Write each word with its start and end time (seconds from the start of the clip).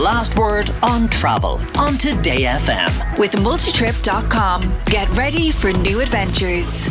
the 0.00 0.04
last 0.04 0.38
word 0.38 0.70
on 0.82 1.08
travel 1.08 1.60
on 1.76 1.98
Today 1.98 2.44
FM. 2.44 3.18
With 3.18 3.32
multitrip.com. 3.32 4.62
Get 4.86 5.10
ready 5.10 5.50
for 5.50 5.72
new 5.72 6.00
adventures. 6.00 6.88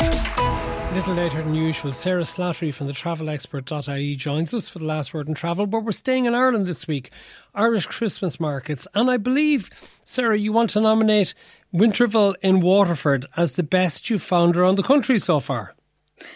A 0.00 0.90
little 0.92 1.14
later 1.14 1.40
than 1.40 1.54
usual, 1.54 1.92
Sarah 1.92 2.22
Slattery 2.22 2.74
from 2.74 2.88
the 2.88 2.92
travelexpert.ie 2.92 4.16
joins 4.16 4.52
us 4.52 4.68
for 4.68 4.80
the 4.80 4.86
last 4.86 5.14
word 5.14 5.28
on 5.28 5.34
travel, 5.34 5.68
but 5.68 5.84
we're 5.84 5.92
staying 5.92 6.24
in 6.24 6.34
Ireland 6.34 6.66
this 6.66 6.88
week, 6.88 7.12
Irish 7.54 7.86
Christmas 7.86 8.40
markets. 8.40 8.88
And 8.92 9.08
I 9.08 9.18
believe, 9.18 9.70
Sarah, 10.04 10.36
you 10.36 10.52
want 10.52 10.70
to 10.70 10.80
nominate 10.80 11.32
Winterville 11.72 12.34
in 12.42 12.60
Waterford 12.60 13.26
as 13.36 13.52
the 13.52 13.62
best 13.62 14.10
you've 14.10 14.20
found 14.20 14.56
around 14.56 14.78
the 14.78 14.82
country 14.82 15.18
so 15.18 15.38
far. 15.38 15.76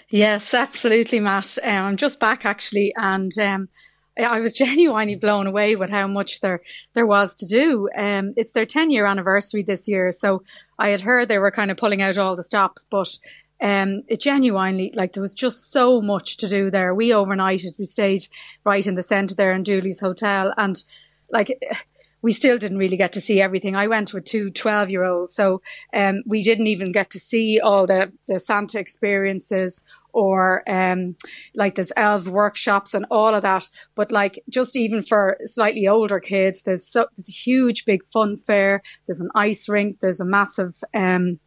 Yes, 0.09 0.55
absolutely, 0.55 1.19
Matt. 1.19 1.59
Um, 1.65 1.85
I'm 1.85 1.97
just 1.97 2.21
back 2.21 2.45
actually, 2.47 2.93
and 2.97 3.37
um, 3.39 3.69
I 4.25 4.41
was 4.41 4.53
genuinely 4.65 5.17
blown 5.17 5.47
away 5.47 5.77
with 5.77 5.91
how 5.91 6.07
much 6.07 6.41
there 6.41 6.63
there 6.95 7.07
was 7.07 7.35
to 7.37 7.47
do. 7.47 7.89
Um, 7.97 8.35
it's 8.37 8.53
their 8.53 8.67
10 8.67 8.91
year 8.91 9.07
anniversary 9.07 9.63
this 9.63 9.89
year, 9.89 10.11
so 10.13 10.43
I 10.79 10.91
had 10.91 11.03
heard 11.03 11.29
they 11.29 11.39
were 11.39 11.51
kind 11.51 11.71
of 11.71 11.77
pulling 11.77 12.03
out 12.03 12.19
all 12.19 12.37
the 12.37 12.43
stops, 12.43 12.85
but 12.91 13.17
um, 13.61 14.03
it 14.09 14.21
genuinely 14.21 14.93
like 14.95 15.13
there 15.13 15.21
was 15.21 15.35
just 15.35 15.71
so 15.71 16.01
much 16.01 16.39
to 16.39 16.49
do 16.49 16.71
there. 16.71 16.95
We 16.95 17.11
overnighted, 17.11 17.79
we 17.79 17.85
stayed 17.85 18.27
right 18.65 18.87
in 18.87 18.95
the 18.95 19.03
centre 19.03 19.35
there 19.35 19.53
in 19.53 19.63
Dooley's 19.63 20.01
Hotel, 20.01 20.55
and 20.57 20.83
like 21.31 21.63
we 22.23 22.33
still 22.33 22.59
didn't 22.59 22.79
really 22.79 22.97
get 22.97 23.13
to 23.13 23.21
see 23.21 23.41
everything. 23.41 23.75
I 23.75 23.87
went 23.87 24.13
with 24.13 24.25
two 24.25 24.51
12 24.51 24.91
year 24.91 25.05
olds, 25.05 25.35
so 25.35 25.63
um, 25.93 26.23
we 26.27 26.43
didn't 26.43 26.67
even 26.67 26.93
get 26.93 27.11
to 27.11 27.19
see 27.19 27.61
all 27.61 27.87
the, 27.87 28.13
the 28.27 28.39
Santa 28.39 28.79
experiences 28.79 29.83
or 30.13 30.69
um, 30.69 31.17
like 31.55 31.77
there's 31.77 31.93
elves 31.97 32.29
workshops 32.29 32.95
and 32.95 33.07
all 33.11 33.35
of 33.35 33.43
that. 33.43 33.69
But 33.95 34.13
like 34.13 34.43
just 34.49 34.77
even 34.77 35.03
for 35.03 35.37
slightly 35.45 35.87
older 35.87 36.21
kids, 36.21 36.63
there's 36.63 36.87
so, 36.87 37.07
there's 37.17 37.29
a 37.29 37.33
huge 37.33 37.85
big 37.85 38.05
fun 38.05 38.37
fair. 38.37 38.83
There's 39.07 39.21
an 39.21 39.31
ice 39.35 39.69
rink. 39.69 40.01
There's 40.01 40.21
a 40.21 40.25
massive 40.25 40.77
um, 40.95 41.39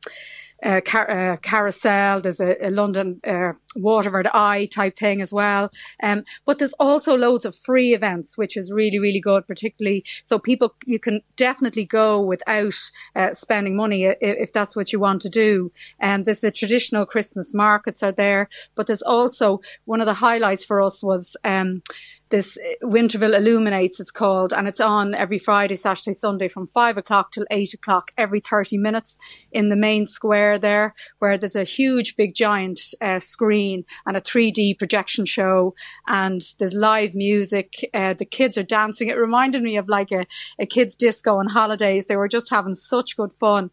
uh, 0.64 0.82
car- 0.82 1.10
uh, 1.10 1.38
carousel. 1.38 2.22
There's 2.22 2.40
a, 2.40 2.68
a 2.68 2.72
London 2.72 3.20
uh, 3.26 3.54
Waterford 3.76 4.28
Eye 4.34 4.68
type 4.72 4.98
thing 4.98 5.22
as 5.22 5.34
well. 5.34 5.72
Um, 6.02 6.24
but 6.46 6.60
there's 6.60 6.74
also 6.74 7.16
loads 7.16 7.46
of 7.46 7.56
free 7.56 7.94
events, 7.94 8.38
which 8.38 8.56
is 8.58 8.72
really, 8.72 9.00
really 9.00 9.20
good, 9.20 9.48
particularly 9.48 10.04
so 10.24 10.40
people, 10.40 10.76
you 10.86 11.00
can 11.00 11.22
definitely 11.36 11.86
go 11.86 12.22
without 12.22 12.74
uh, 13.16 13.34
spending 13.34 13.76
money 13.76 14.06
if, 14.06 14.18
if, 14.22 14.54
that's 14.54 14.76
what 14.76 14.94
you 14.94 15.00
want 15.00 15.22
to 15.22 15.30
do. 15.30 15.72
Um, 16.02 16.24
there's 16.24 16.42
the 16.42 16.52
traditional 16.52 17.06
Christmas 17.06 17.54
markets 17.54 18.04
are 18.04 18.12
there, 18.12 18.50
but 18.76 18.88
there's 18.88 19.02
also 19.02 19.62
one 19.86 20.00
of 20.00 20.06
the 20.06 20.16
highlights 20.16 20.64
for 20.64 20.82
us 20.82 21.04
was 21.04 21.36
um, 21.44 21.82
this 22.34 22.58
uh, 22.58 22.88
Winterville 22.88 23.38
Illuminates, 23.38 24.00
it's 24.00 24.10
called, 24.10 24.54
and 24.54 24.68
it's 24.68 24.80
on 24.80 25.14
every 25.14 25.38
Friday, 25.38 25.76
Saturday, 25.76 26.14
Sunday 26.14 26.48
from 26.48 26.66
five 26.66 26.98
o'clock 26.98 27.32
till 27.32 27.46
eight 27.52 27.76
o'clock 27.76 28.10
every 28.18 28.40
30 28.40 28.80
minutes 28.80 29.20
in 29.52 29.68
the 29.70 29.76
main 29.76 30.08
square 30.08 30.58
there, 30.58 30.96
where 31.20 31.38
there's 31.38 31.56
a 31.56 31.64
huge, 31.64 32.16
big, 32.16 32.34
giant 32.34 32.80
uh, 33.02 33.20
screen 33.20 33.86
and 34.08 34.18
a 34.18 34.22
3D 34.22 34.80
projection 34.80 35.26
show, 35.26 35.76
and 36.08 36.42
there's 36.58 36.74
live 36.74 37.14
music. 37.14 37.88
Uh, 37.94 38.16
the 38.16 38.26
kids 38.26 38.58
are 38.58 38.64
dancing. 38.64 39.10
It 39.10 39.18
reminded 39.18 39.62
me 39.62 39.78
of 39.78 39.88
like 39.88 40.12
a, 40.12 40.26
a 40.58 40.66
kids' 40.66 40.96
disco 40.96 41.38
on 41.38 41.50
holidays. 41.50 42.08
They 42.08 42.16
were 42.16 42.28
just 42.28 42.50
having 42.50 42.74
such 42.74 43.16
good 43.16 43.32
fun. 43.32 43.70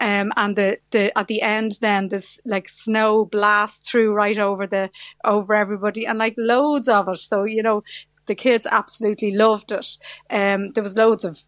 Um, 0.00 0.32
and 0.36 0.56
the, 0.56 0.78
the, 0.90 1.16
at 1.18 1.28
the 1.28 1.42
end, 1.42 1.78
then 1.80 2.08
this 2.08 2.40
like 2.44 2.68
snow 2.68 3.24
blast 3.24 3.88
through 3.88 4.14
right 4.14 4.38
over 4.38 4.66
the, 4.66 4.90
over 5.24 5.54
everybody 5.54 6.06
and 6.06 6.18
like 6.18 6.34
loads 6.36 6.88
of 6.88 7.08
it. 7.08 7.16
So, 7.16 7.44
you 7.44 7.62
know, 7.62 7.82
the 8.26 8.34
kids 8.34 8.66
absolutely 8.70 9.32
loved 9.32 9.72
it. 9.72 9.98
Um, 10.30 10.70
there 10.70 10.82
was 10.82 10.96
loads 10.96 11.24
of 11.24 11.38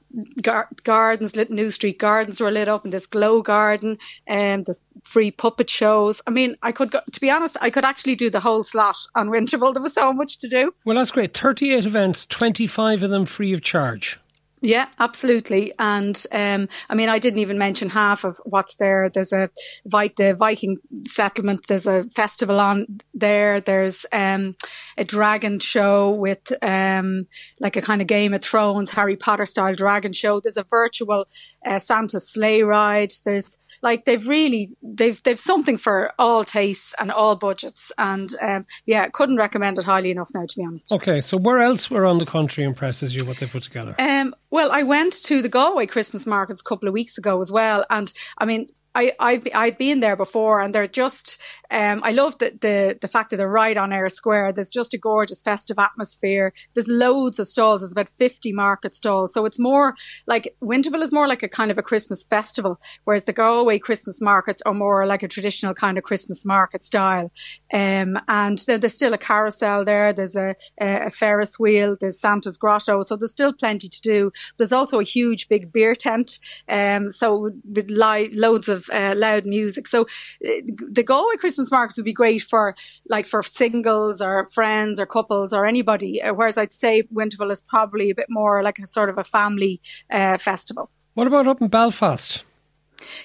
gar- 0.43 0.69
gardens, 0.85 1.37
lit 1.37 1.51
New 1.51 1.71
Street 1.71 1.99
gardens 1.99 2.41
were 2.41 2.51
lit 2.51 2.69
up 2.69 2.85
in 2.85 2.91
this 2.91 3.07
glow 3.07 3.43
garden, 3.43 3.99
and 4.27 4.69
um, 4.69 4.75
free 5.03 5.31
puppet 5.31 5.71
shows. 5.71 6.21
I 6.27 6.31
mean, 6.31 6.57
I 6.63 6.73
could 6.73 6.91
go, 6.91 7.01
to 7.11 7.21
be 7.21 7.31
honest, 7.31 7.57
I 7.61 7.71
could 7.71 7.85
actually 7.85 8.15
do 8.15 8.31
the 8.31 8.41
whole 8.41 8.63
slot 8.63 8.97
on 9.15 9.29
Winterville. 9.29 9.75
There 9.75 9.83
was 9.83 9.95
so 9.95 10.13
much 10.13 10.39
to 10.39 10.49
do. 10.49 10.75
Well, 10.85 10.97
that's 10.97 11.11
great. 11.11 11.37
38 11.37 11.87
events, 11.87 12.27
25 12.27 13.03
of 13.03 13.11
them 13.11 13.27
free 13.27 13.53
of 13.53 13.63
charge. 13.63 14.19
Yeah, 14.63 14.89
absolutely. 14.99 15.73
And 15.79 16.23
um, 16.33 16.69
I 16.89 16.95
mean, 16.95 17.11
I 17.11 17.19
didn't 17.19 17.41
even 17.41 17.59
mention 17.59 17.91
half 17.91 18.25
of 18.25 18.41
what's 18.45 18.77
there. 18.77 19.11
There's 19.13 19.33
a 19.33 19.51
the 19.85 20.35
Viking 20.39 20.79
settlement. 21.03 21.67
There's 21.69 21.87
a 21.87 22.05
festival 22.05 22.59
on 22.59 23.01
there. 23.13 23.61
There's 23.61 24.07
um, 24.13 24.57
a 24.97 25.05
dragon 25.05 25.59
show 25.59 26.11
with 26.11 26.53
um, 26.63 27.27
like 27.61 27.77
a 27.77 27.83
kind 27.83 28.01
of 28.01 28.09
Game 28.09 28.33
of 28.33 28.43
Thrones, 28.43 28.93
Harry 28.93 29.17
Potter 29.17 29.47
style 29.47 29.75
dragon 29.75 30.13
show. 30.13 30.41
There's 30.41 30.57
a 30.57 30.65
virtual 30.69 31.27
uh, 31.65 31.79
Santa 31.79 32.19
sleigh 32.19 32.63
ride. 32.63 33.13
There's 33.25 33.59
like 33.83 34.05
they've 34.05 34.27
really 34.27 34.77
they've 34.83 35.23
they've 35.23 35.39
something 35.39 35.77
for 35.77 36.13
all 36.19 36.45
tastes 36.45 36.95
and 36.99 37.11
all 37.11 37.37
budgets 37.37 37.93
and 37.99 38.31
um, 38.41 38.67
yeah 38.87 39.09
couldn't 39.09 39.37
recommend 39.37 39.79
it 39.79 39.85
highly 39.85 40.11
enough 40.11 40.31
now 40.35 40.45
to 40.47 40.57
be 40.57 40.65
honest 40.65 40.93
okay 40.93 41.21
so 41.21 41.37
where 41.37 41.59
else 41.59 41.91
around 41.91 42.19
the 42.19 42.27
country 42.27 42.65
impresses 42.65 43.15
you 43.15 43.25
what 43.25 43.37
they 43.39 43.47
put 43.47 43.63
together 43.63 43.95
um, 43.99 44.35
well 44.57 44.73
i 44.73 44.83
went 44.83 45.13
to 45.13 45.43
the 45.43 45.51
galway 45.51 45.85
christmas 45.85 46.27
markets 46.27 46.63
a 46.63 46.65
couple 46.65 46.89
of 46.89 46.95
weeks 46.95 47.19
ago 47.19 47.43
as 47.43 47.53
well 47.53 47.85
and 47.91 48.15
i 48.39 48.47
mean 48.47 48.67
I, 48.97 49.13
I've, 49.21 49.47
I've 49.55 49.77
been 49.77 50.01
there 50.01 50.17
before 50.17 50.63
and 50.63 50.75
they're 50.75 50.87
just, 50.87 51.39
um, 51.71 52.01
I 52.03 52.13
love 52.13 52.39
the, 52.39 52.57
the, 52.59 52.99
the 52.99 53.09
fact 53.09 53.29
that 53.29 53.37
they're 53.37 53.47
right 53.47 53.77
on 53.77 53.93
Eyre 53.93 54.09
Square. 54.09 54.55
There's 54.55 54.71
just 54.71 54.95
a 54.95 54.99
gorgeous 54.99 55.43
festive 55.43 55.79
atmosphere. 55.79 56.55
There's 56.73 56.89
loads 56.89 57.39
of 57.39 57.47
stalls. 57.47 57.83
There's 57.83 57.93
about 57.93 58.09
50 58.09 58.53
market 58.53 58.95
stalls. 58.95 59.35
So 59.35 59.45
it's 59.45 59.59
more 59.59 59.95
like 60.27 60.57
Winterville 60.63 61.03
is 61.03 61.13
more 61.13 61.29
like 61.29 61.43
a 61.43 61.49
kind 61.49 61.71
of 61.71 61.77
a 61.77 61.83
Christmas 61.83 62.25
festival, 62.25 62.81
whereas 63.05 63.25
the 63.25 63.35
Galway 63.35 63.79
Christmas 63.79 64.23
markets 64.23 64.63
are 64.65 64.73
more 64.73 65.05
like 65.07 65.23
a 65.23 65.29
traditional 65.29 65.75
kind 65.75 65.99
of 65.99 66.05
Christmas 66.05 66.47
market 66.47 66.83
style. 66.83 67.31
Um, 67.75 68.19
and 68.29 68.57
there, 68.67 68.79
there's 68.79 68.95
still 68.95 69.13
a 69.13 69.19
carousel 69.19 69.85
there. 69.85 70.15
There's 70.15 70.37
a, 70.37 70.55
a, 70.81 71.11
Ferris 71.11 71.59
wheel. 71.59 71.97
There's 72.01 72.19
Santa's 72.19 72.57
grotto. 72.57 73.03
So 73.03 73.17
there's 73.17 73.33
still 73.33 73.53
plenty 73.53 73.91
to 73.91 74.01
do. 74.01 74.31
There's 74.57 74.73
also 74.73 75.01
a 75.01 75.05
huge 75.05 75.49
big 75.49 75.71
beer 75.71 75.95
tent. 75.95 76.39
Um, 76.67 77.11
so 77.11 77.51
with 77.71 77.91
li- 77.91 78.31
loads 78.33 78.71
of 78.71 78.86
uh, 78.93 79.15
loud 79.17 79.47
music. 79.47 79.87
So 79.87 80.03
uh, 80.03 80.61
the 80.91 81.03
Galway 81.03 81.37
Christmas 81.37 81.71
markets 81.71 81.97
would 81.99 82.05
be 82.05 82.13
great 82.13 82.43
for 82.43 82.75
like 83.09 83.27
for 83.27 83.43
singles 83.43 84.21
or 84.21 84.49
friends 84.49 85.01
or 85.01 85.07
couples 85.07 85.53
or 85.53 85.67
anybody. 85.67 86.23
Uh, 86.23 86.35
whereas 86.35 86.59
I'd 86.59 86.73
say 86.73 87.03
Winterville 87.15 87.53
is 87.53 87.61
probably 87.61 88.11
a 88.11 88.15
bit 88.15 88.27
more 88.29 88.63
like 88.63 88.79
a 88.79 88.87
sort 88.87 89.09
of 89.09 89.19
a 89.19 89.25
family 89.25 89.81
uh, 90.11 90.39
festival. 90.39 90.91
What 91.15 91.27
about 91.27 91.47
up 91.47 91.61
in 91.61 91.69
Belfast? 91.69 92.45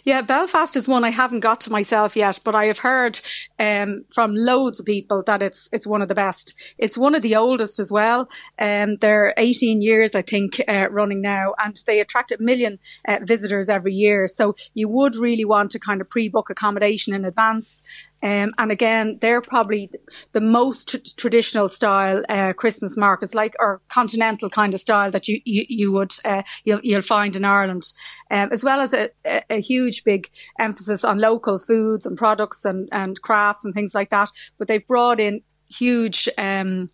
Yeah, 0.04 0.22
Belfast 0.22 0.76
is 0.76 0.88
one 0.88 1.04
I 1.04 1.12
haven't 1.12 1.42
got 1.42 1.62
to 1.62 1.72
myself 1.72 2.16
yet, 2.16 2.40
but 2.44 2.56
I 2.56 2.66
have 2.66 2.80
heard 2.80 3.20
um, 3.59 4.06
from 4.14 4.34
loads 4.36 4.80
of 4.80 4.86
people 4.86 5.24
that 5.28 5.42
it's 5.42 5.70
it's 5.72 5.88
one 5.88 6.02
of 6.02 6.08
the 6.08 6.16
best. 6.16 6.59
It's 6.78 6.98
one 6.98 7.16
of 7.16 7.22
the 7.22 7.36
oldest 7.36 7.80
as 7.80 7.92
well. 7.92 8.30
Um, 8.60 8.98
they're 8.98 9.34
18 9.38 9.81
years, 9.81 10.16
I 10.16 10.22
think, 10.22 10.62
uh, 10.68 10.88
running 10.90 11.22
now, 11.22 11.54
and 11.58 11.76
they 11.88 12.00
attract 12.00 12.31
a 12.31 12.38
million 12.40 12.80
uh, 13.08 13.20
visitors 13.22 13.70
every 13.70 13.94
year. 13.94 14.28
So 14.28 14.56
you 14.74 14.90
would 14.90 15.16
really 15.16 15.46
want 15.46 15.72
to 15.72 15.80
kind 15.80 16.02
of 16.02 16.10
pre-book 16.10 16.50
accommodation 16.50 17.14
in 17.14 17.26
advance. 17.26 17.84
Um, 18.24 18.54
and 18.58 18.72
again, 18.72 19.18
they're 19.20 19.42
probably 19.42 19.90
the 20.32 20.42
most 20.42 21.18
traditional 21.18 21.70
style 21.70 22.24
uh, 22.30 22.54
Christmas 22.54 22.98
markets, 22.98 23.34
like 23.34 23.56
or 23.59 23.82
continental 23.90 24.50
kind 24.50 24.74
of 24.74 24.82
style 24.82 25.12
that 25.12 25.28
you 25.28 25.42
you, 25.46 25.66
you 25.68 25.92
would 25.92 26.14
uh, 26.24 26.44
you'll, 26.64 26.81
you'll 26.84 27.02
find 27.02 27.36
in 27.36 27.46
Ireland, 27.46 27.84
um, 28.30 28.50
as 28.52 28.64
well 28.64 28.80
as 28.80 28.94
a, 28.94 29.10
a, 29.26 29.44
a, 29.50 29.62
huge 29.62 30.04
big 30.04 30.30
emphasis 30.60 31.04
on 31.04 31.18
local 31.18 31.58
foods 31.60 32.06
and 32.06 32.18
products 32.18 32.66
and 32.66 32.88
and 32.92 33.22
crafts 33.22 33.66
and 33.66 33.74
things 33.74 33.96
like 33.96 34.10
that. 34.12 34.30
But 34.58 34.68
they've 34.68 34.86
brought 34.86 35.20
in 35.20 35.42
huge. 35.68 36.30
Um, 36.38 36.90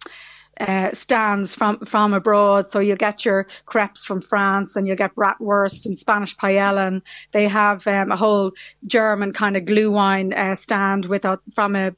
uh, 0.59 0.91
stands 0.91 1.56
from 1.56 1.79
from 1.79 2.13
abroad. 2.13 2.68
So 2.68 2.79
you'll 2.79 2.98
get 2.98 3.25
your 3.25 3.48
crepes 3.65 4.04
from 4.04 4.21
France, 4.21 4.75
and 4.75 4.88
you'll 4.88 4.95
get 4.95 5.15
bratwurst 5.15 5.86
and 5.86 5.98
Spanish 5.98 6.36
paella. 6.36 6.88
And 6.88 7.01
they 7.31 7.48
have 7.48 7.88
um, 7.88 8.12
a 8.12 8.15
whole 8.15 8.51
German 8.86 9.33
kind 9.33 9.57
of 9.57 9.63
glühwein 9.63 10.36
uh, 10.36 10.56
stand 10.56 11.06
with 11.06 11.25
a, 11.25 11.39
from 11.54 11.75
a 11.75 11.95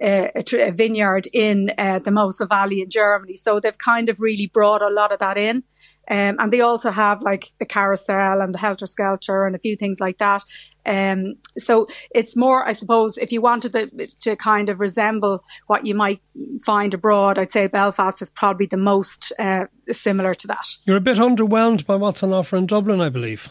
a, 0.00 0.30
a, 0.36 0.72
vineyard 0.72 1.26
in 1.32 1.72
uh, 1.78 1.98
the 1.98 2.10
Mosel 2.10 2.46
Valley 2.46 2.82
in 2.82 2.90
Germany. 2.90 3.34
So 3.34 3.60
they've 3.60 3.78
kind 3.78 4.08
of 4.08 4.20
really 4.20 4.46
brought 4.46 4.82
a 4.82 4.90
lot 4.90 5.12
of 5.12 5.18
that 5.20 5.38
in. 5.38 5.62
Um, 6.08 6.36
and 6.38 6.52
they 6.52 6.60
also 6.60 6.90
have 6.90 7.22
like 7.22 7.48
the 7.58 7.66
carousel 7.66 8.40
and 8.40 8.54
the 8.54 8.58
helter 8.58 8.86
skelter 8.86 9.44
and 9.44 9.56
a 9.56 9.58
few 9.58 9.74
things 9.74 9.98
like 10.00 10.18
that. 10.18 10.44
Um, 10.84 11.34
so 11.58 11.88
it's 12.14 12.36
more, 12.36 12.66
I 12.66 12.72
suppose, 12.72 13.18
if 13.18 13.32
you 13.32 13.40
wanted 13.40 13.72
to, 13.72 14.06
to 14.20 14.36
kind 14.36 14.68
of 14.68 14.78
resemble 14.78 15.42
what 15.66 15.84
you 15.84 15.96
might 15.96 16.20
find 16.64 16.94
abroad, 16.94 17.38
I'd 17.38 17.50
say 17.50 17.66
Belfast 17.66 18.22
is 18.22 18.30
probably 18.30 18.66
the 18.66 18.76
most 18.76 19.32
uh, 19.38 19.66
similar 19.90 20.34
to 20.34 20.46
that. 20.46 20.66
You're 20.84 20.98
a 20.98 21.00
bit 21.00 21.16
underwhelmed 21.16 21.86
by 21.86 21.96
what's 21.96 22.22
on 22.22 22.32
offer 22.32 22.56
in 22.56 22.66
Dublin, 22.66 23.00
I 23.00 23.08
believe. 23.08 23.50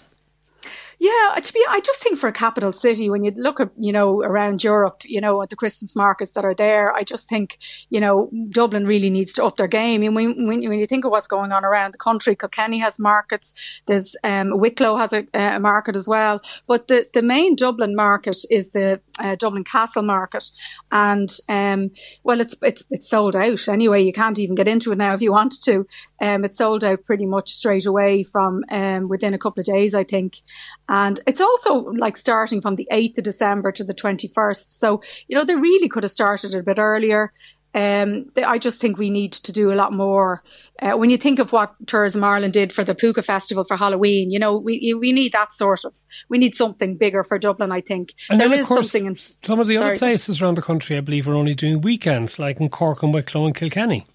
Yeah, 1.06 1.40
to 1.40 1.54
be, 1.54 1.64
I 1.70 1.82
just 1.82 2.02
think 2.02 2.18
for 2.18 2.28
a 2.28 2.34
capital 2.34 2.72
city, 2.72 3.12
when 3.12 3.24
you 3.24 3.32
look 3.36 3.60
at, 3.60 3.70
you 3.78 3.92
know, 3.92 4.24
around 4.24 4.64
Europe, 4.64 5.04
you 5.06 5.22
know, 5.22 5.40
at 5.44 5.52
the 5.52 5.56
Christmas 5.56 5.96
markets 5.96 6.32
that 6.32 6.44
are 6.44 6.56
there, 6.56 6.92
I 6.96 7.04
just 7.04 7.30
think, 7.30 7.60
you 7.92 8.00
know, 8.00 8.32
Dublin 8.50 8.88
really 8.88 9.12
needs 9.12 9.32
to 9.34 9.46
up 9.46 9.58
their 9.58 9.68
game. 9.68 10.02
I 10.02 10.10
mean, 10.10 10.48
when, 10.48 10.68
when 10.68 10.80
you 10.80 10.88
think 10.88 11.06
of 11.06 11.12
what's 11.12 11.28
going 11.28 11.52
on 11.52 11.64
around 11.64 11.94
the 11.94 12.00
country, 12.00 12.36
Kilkenny 12.36 12.80
has 12.80 12.98
markets, 12.98 13.54
there's, 13.86 14.16
um, 14.24 14.58
Wicklow 14.58 14.98
has 14.98 15.14
a, 15.14 15.28
a 15.36 15.60
market 15.60 15.96
as 15.96 16.08
well. 16.08 16.42
But 16.66 16.88
the, 16.88 17.08
the 17.14 17.22
main 17.22 17.56
Dublin 17.56 17.96
market 17.96 18.38
is 18.50 18.72
the 18.72 19.00
uh, 19.20 19.36
Dublin 19.36 19.64
Castle 19.64 20.02
market. 20.02 20.50
And, 20.92 21.30
um, 21.48 21.92
well, 22.24 22.42
it's, 22.42 22.56
it's, 22.64 22.84
it's 22.90 23.08
sold 23.08 23.36
out 23.36 23.68
anyway. 23.68 24.04
You 24.04 24.14
can't 24.14 24.40
even 24.40 24.56
get 24.56 24.68
into 24.68 24.92
it 24.92 24.98
now 24.98 25.14
if 25.14 25.22
you 25.22 25.34
wanted 25.34 25.62
to. 25.66 25.86
Um, 26.20 26.46
it's 26.46 26.58
sold 26.58 26.84
out 26.84 27.06
pretty 27.06 27.28
much 27.28 27.52
straight 27.52 27.86
away 27.86 28.24
from, 28.24 28.64
um, 28.72 29.08
within 29.08 29.36
a 29.36 29.38
couple 29.38 29.62
of 29.62 29.68
days, 29.68 29.94
I 29.94 30.04
think. 30.04 30.42
And 30.88 30.95
it's 31.26 31.42
also 31.42 31.76
like 31.76 32.18
starting 32.18 32.62
from 32.62 32.76
the 32.76 32.88
8th 32.92 33.18
of 33.18 33.24
December 33.24 33.72
to 33.72 33.84
the 33.84 33.94
21st. 33.94 34.72
So, 34.72 35.02
you 35.28 35.38
know, 35.38 35.44
they 35.44 35.56
really 35.56 35.90
could 35.90 36.04
have 36.04 36.12
started 36.12 36.54
a 36.54 36.64
bit 36.64 36.80
earlier. 36.80 37.34
Um, 37.74 38.28
they, 38.36 38.44
I 38.44 38.58
just 38.58 38.80
think 38.80 38.98
we 38.98 39.10
need 39.10 39.34
to 39.34 39.52
do 39.52 39.74
a 39.74 39.76
lot 39.76 39.92
more. 39.92 40.44
Uh, 40.82 40.94
when 40.94 41.10
you 41.10 41.18
think 41.18 41.40
of 41.40 41.52
what 41.52 41.76
Tourism 41.86 42.24
Ireland 42.24 42.54
did 42.54 42.72
for 42.72 42.86
the 42.86 42.96
Púca 42.96 43.22
Festival 43.22 43.66
for 43.66 43.76
Halloween, 43.76 44.32
you 44.32 44.40
know, 44.40 44.58
we 44.58 44.94
we 44.94 45.12
need 45.12 45.34
that 45.34 45.52
sort 45.52 45.84
of, 45.84 45.94
we 46.30 46.38
need 46.38 46.56
something 46.56 46.96
bigger 46.96 47.22
for 47.22 47.38
Dublin, 47.38 47.74
I 47.74 47.82
think. 47.82 48.14
And 48.30 48.40
there 48.40 48.48
then, 48.48 48.60
is 48.60 48.68
course, 48.68 48.92
something 48.92 49.08
in, 49.08 49.18
some 49.18 49.60
of 49.60 49.68
the 49.68 49.76
sorry. 49.76 49.90
other 49.90 49.98
places 49.98 50.42
around 50.42 50.56
the 50.56 50.62
country, 50.62 50.96
I 50.96 51.02
believe, 51.02 51.28
are 51.28 51.36
only 51.36 51.54
doing 51.54 51.82
weekends, 51.82 52.40
like 52.40 52.62
in 52.62 52.70
Cork 52.70 53.04
and 53.04 53.14
Wicklow 53.14 53.46
and 53.46 53.56
Kilkenny. 53.56 54.06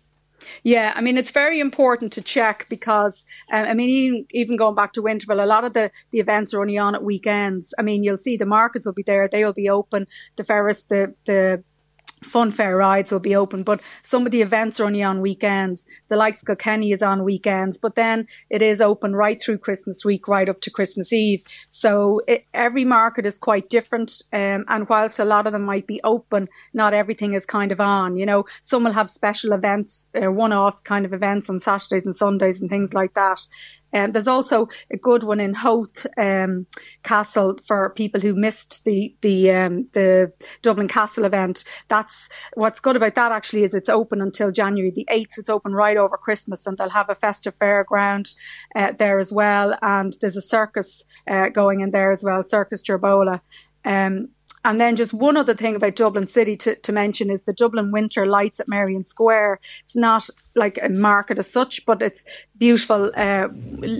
Yeah, 0.62 0.92
I 0.94 1.00
mean, 1.00 1.16
it's 1.16 1.30
very 1.30 1.60
important 1.60 2.12
to 2.14 2.20
check 2.20 2.66
because, 2.68 3.24
uh, 3.52 3.56
I 3.56 3.74
mean, 3.74 3.88
even, 3.90 4.26
even 4.32 4.56
going 4.56 4.74
back 4.74 4.92
to 4.94 5.02
Winterville, 5.02 5.42
a 5.42 5.46
lot 5.46 5.64
of 5.64 5.72
the, 5.72 5.90
the 6.10 6.20
events 6.20 6.54
are 6.54 6.60
only 6.60 6.78
on 6.78 6.94
at 6.94 7.02
weekends. 7.02 7.74
I 7.78 7.82
mean, 7.82 8.02
you'll 8.02 8.16
see 8.16 8.36
the 8.36 8.46
markets 8.46 8.86
will 8.86 8.92
be 8.92 9.02
there, 9.02 9.26
they'll 9.28 9.52
be 9.52 9.68
open. 9.68 10.06
The 10.36 10.44
Ferris, 10.44 10.84
the, 10.84 11.14
the 11.24 11.62
fun 12.22 12.50
fair 12.50 12.76
rides 12.76 13.10
will 13.10 13.20
be 13.20 13.34
open, 13.34 13.62
but 13.62 13.80
some 14.02 14.26
of 14.26 14.32
the 14.32 14.42
events 14.42 14.78
are 14.78 14.84
only 14.84 15.02
on 15.02 15.20
weekends. 15.20 15.86
The 16.08 16.16
likes 16.16 16.42
of 16.42 16.46
Kilkenny 16.46 16.92
is 16.92 17.02
on 17.02 17.24
weekends, 17.24 17.78
but 17.78 17.94
then 17.94 18.26
it 18.50 18.62
is 18.62 18.80
open 18.80 19.16
right 19.16 19.40
through 19.40 19.58
Christmas 19.58 20.04
week, 20.04 20.28
right 20.28 20.48
up 20.48 20.60
to 20.62 20.70
Christmas 20.70 21.12
Eve. 21.12 21.42
So 21.70 22.20
it, 22.28 22.46
every 22.52 22.84
market 22.84 23.26
is 23.26 23.38
quite 23.38 23.70
different. 23.70 24.22
Um, 24.32 24.64
and 24.68 24.88
whilst 24.88 25.18
a 25.18 25.24
lot 25.24 25.46
of 25.46 25.52
them 25.52 25.62
might 25.62 25.86
be 25.86 26.00
open, 26.04 26.48
not 26.74 26.94
everything 26.94 27.32
is 27.34 27.46
kind 27.46 27.72
of 27.72 27.80
on. 27.80 28.16
You 28.16 28.26
know, 28.26 28.44
some 28.60 28.84
will 28.84 28.92
have 28.92 29.08
special 29.08 29.52
events, 29.52 30.08
uh, 30.14 30.30
one-off 30.30 30.84
kind 30.84 31.04
of 31.04 31.12
events 31.12 31.48
on 31.48 31.58
Saturdays 31.58 32.06
and 32.06 32.14
Sundays 32.14 32.60
and 32.60 32.70
things 32.70 32.94
like 32.94 33.14
that. 33.14 33.40
Um, 33.92 34.12
there's 34.12 34.26
also 34.26 34.68
a 34.92 34.96
good 34.96 35.22
one 35.22 35.40
in 35.40 35.54
Howth 35.54 36.06
um, 36.16 36.66
Castle 37.02 37.58
for 37.66 37.90
people 37.90 38.20
who 38.20 38.34
missed 38.34 38.84
the 38.84 39.14
the 39.20 39.50
um, 39.50 39.88
the 39.92 40.32
Dublin 40.62 40.88
Castle 40.88 41.24
event. 41.24 41.64
That's 41.88 42.28
what's 42.54 42.80
good 42.80 42.96
about 42.96 43.14
that 43.14 43.32
actually 43.32 43.64
is 43.64 43.74
it's 43.74 43.88
open 43.88 44.20
until 44.20 44.50
January 44.50 44.92
the 44.94 45.06
eighth. 45.10 45.38
It's 45.38 45.50
open 45.50 45.72
right 45.72 45.96
over 45.96 46.16
Christmas, 46.16 46.66
and 46.66 46.76
they'll 46.78 46.90
have 46.90 47.10
a 47.10 47.14
festive 47.14 47.56
fairground 47.56 48.34
uh, 48.74 48.92
there 48.92 49.18
as 49.18 49.32
well. 49.32 49.76
And 49.82 50.12
there's 50.20 50.36
a 50.36 50.42
circus 50.42 51.04
uh, 51.28 51.48
going 51.48 51.80
in 51.80 51.90
there 51.90 52.10
as 52.10 52.22
well, 52.24 52.42
Circus 52.42 52.82
Gerbola. 52.82 53.40
Um, 53.84 54.28
and 54.64 54.80
then 54.80 54.96
just 54.96 55.14
one 55.14 55.36
other 55.36 55.54
thing 55.54 55.74
about 55.74 55.96
Dublin 55.96 56.26
City 56.26 56.56
to, 56.58 56.74
to 56.74 56.92
mention 56.92 57.30
is 57.30 57.42
the 57.42 57.52
Dublin 57.52 57.90
Winter 57.92 58.26
Lights 58.26 58.60
at 58.60 58.68
Merrion 58.68 59.02
Square. 59.02 59.60
It's 59.82 59.96
not 59.96 60.28
like 60.54 60.78
a 60.82 60.88
market 60.90 61.38
as 61.38 61.50
such, 61.50 61.86
but 61.86 62.02
it's 62.02 62.24
beautiful 62.58 63.10
uh, 63.16 63.48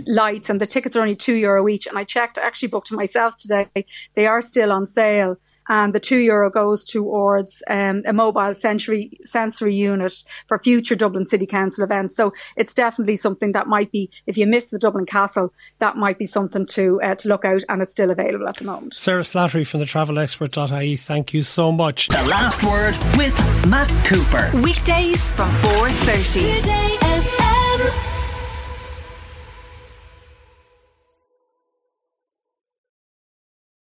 lights 0.06 0.50
and 0.50 0.60
the 0.60 0.66
tickets 0.66 0.96
are 0.96 1.00
only 1.00 1.16
two 1.16 1.34
euro 1.34 1.66
each. 1.68 1.86
And 1.86 1.96
I 1.96 2.04
checked, 2.04 2.38
I 2.38 2.42
actually 2.42 2.68
booked 2.68 2.92
myself 2.92 3.36
today. 3.36 3.68
They 4.14 4.26
are 4.26 4.42
still 4.42 4.70
on 4.70 4.84
sale 4.84 5.38
and 5.70 5.94
the 5.94 6.00
two 6.00 6.18
euro 6.18 6.50
goes 6.50 6.84
towards 6.84 7.62
um, 7.68 8.02
a 8.04 8.12
mobile 8.12 8.54
sensory 8.54 9.12
sensory 9.24 9.74
unit 9.74 10.12
for 10.48 10.58
future 10.58 10.96
Dublin 10.96 11.24
City 11.24 11.46
Council 11.46 11.84
events. 11.84 12.14
So 12.16 12.32
it's 12.56 12.74
definitely 12.74 13.16
something 13.16 13.52
that 13.52 13.68
might 13.68 13.90
be, 13.92 14.10
if 14.26 14.36
you 14.36 14.46
miss 14.46 14.70
the 14.70 14.78
Dublin 14.78 15.06
Castle, 15.06 15.54
that 15.78 15.96
might 15.96 16.18
be 16.18 16.26
something 16.26 16.66
to 16.66 17.00
uh, 17.02 17.14
to 17.14 17.28
look 17.28 17.44
out, 17.44 17.62
and 17.68 17.80
it's 17.80 17.92
still 17.92 18.10
available 18.10 18.48
at 18.48 18.56
the 18.56 18.64
moment. 18.64 18.94
Sarah 18.94 19.22
Slattery 19.22 19.66
from 19.66 19.80
the 19.80 19.86
TravelExpert.ie, 19.86 20.96
thank 20.96 21.32
you 21.32 21.42
so 21.42 21.70
much. 21.70 22.08
The 22.08 22.26
last 22.28 22.62
word 22.64 22.96
with 23.16 23.36
Matt 23.68 23.88
Cooper. 24.04 24.50
Weekdays 24.62 25.22
from 25.34 25.50
four 25.62 25.88
thirty. 25.88 27.09